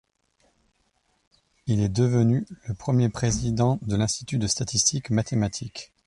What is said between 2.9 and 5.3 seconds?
président de l'Institut de statistique